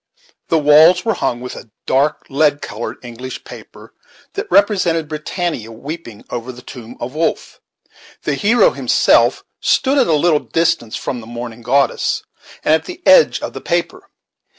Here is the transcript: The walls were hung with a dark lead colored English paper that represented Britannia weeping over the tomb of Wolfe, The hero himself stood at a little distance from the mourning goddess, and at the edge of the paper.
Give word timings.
The 0.47 0.57
walls 0.57 1.05
were 1.05 1.13
hung 1.13 1.41
with 1.41 1.55
a 1.55 1.69
dark 1.85 2.25
lead 2.27 2.59
colored 2.63 2.97
English 3.03 3.43
paper 3.43 3.93
that 4.33 4.49
represented 4.49 5.07
Britannia 5.07 5.71
weeping 5.71 6.25
over 6.31 6.51
the 6.51 6.63
tomb 6.63 6.97
of 6.99 7.13
Wolfe, 7.13 7.59
The 8.23 8.33
hero 8.33 8.71
himself 8.71 9.43
stood 9.59 9.99
at 9.99 10.07
a 10.07 10.13
little 10.13 10.39
distance 10.39 10.95
from 10.95 11.21
the 11.21 11.27
mourning 11.27 11.61
goddess, 11.61 12.23
and 12.65 12.73
at 12.73 12.85
the 12.85 13.03
edge 13.05 13.41
of 13.41 13.53
the 13.53 13.61
paper. 13.61 14.09